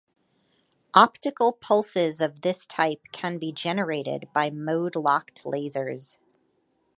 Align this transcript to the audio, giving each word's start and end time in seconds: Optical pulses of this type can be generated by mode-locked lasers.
Optical 0.95 1.51
pulses 1.51 2.21
of 2.21 2.41
this 2.41 2.65
type 2.65 3.01
can 3.11 3.37
be 3.37 3.51
generated 3.51 4.27
by 4.33 4.49
mode-locked 4.49 5.43
lasers. 5.43 6.17